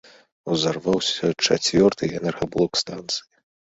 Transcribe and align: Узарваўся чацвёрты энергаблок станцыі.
Узарваўся 0.55 1.27
чацвёрты 1.45 2.03
энергаблок 2.19 2.71
станцыі. 2.87 3.27